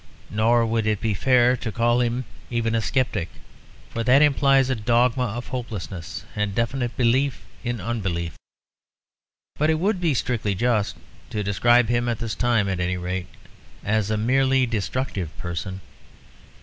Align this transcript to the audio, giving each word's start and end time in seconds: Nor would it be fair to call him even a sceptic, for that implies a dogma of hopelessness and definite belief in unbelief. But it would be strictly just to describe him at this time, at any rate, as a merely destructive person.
Nor 0.31 0.65
would 0.65 0.87
it 0.87 0.99
be 0.99 1.13
fair 1.13 1.55
to 1.57 1.71
call 1.71 2.01
him 2.01 2.25
even 2.49 2.73
a 2.73 2.81
sceptic, 2.81 3.29
for 3.91 4.03
that 4.03 4.23
implies 4.23 4.67
a 4.71 4.75
dogma 4.75 5.25
of 5.25 5.49
hopelessness 5.49 6.25
and 6.35 6.55
definite 6.55 6.97
belief 6.97 7.43
in 7.63 7.79
unbelief. 7.79 8.33
But 9.59 9.69
it 9.69 9.77
would 9.77 10.01
be 10.01 10.15
strictly 10.15 10.55
just 10.55 10.95
to 11.29 11.43
describe 11.43 11.87
him 11.89 12.09
at 12.09 12.17
this 12.17 12.33
time, 12.33 12.67
at 12.67 12.79
any 12.79 12.97
rate, 12.97 13.27
as 13.85 14.09
a 14.09 14.17
merely 14.17 14.65
destructive 14.65 15.37
person. 15.37 15.81